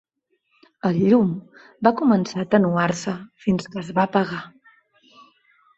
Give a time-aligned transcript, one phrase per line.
[0.89, 1.29] El llum
[1.89, 3.15] va començar a atenuar-se
[3.45, 4.45] fins que es va apagar.